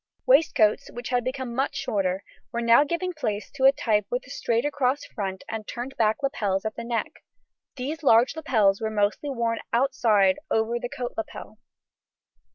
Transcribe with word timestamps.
]Waistcoats, 0.25 0.89
which 0.89 1.09
had 1.09 1.23
become 1.23 1.53
much 1.53 1.75
shorter, 1.75 2.23
were 2.51 2.59
now 2.59 2.83
giving 2.83 3.13
place 3.13 3.51
to 3.51 3.65
a 3.65 3.71
type 3.71 4.07
with 4.09 4.25
a 4.25 4.31
straight 4.31 4.65
across 4.65 5.05
front 5.05 5.43
and 5.47 5.67
turned 5.67 5.95
back 5.95 6.23
lapels 6.23 6.65
at 6.65 6.73
the 6.75 6.83
neck; 6.83 7.23
these 7.75 8.01
large 8.01 8.35
lapels 8.35 8.81
were 8.81 8.89
mostly 8.89 9.29
worn 9.29 9.59
outside 9.71 10.39
over 10.49 10.79
the 10.79 10.89
coat 10.89 11.13
lapel. 11.17 11.59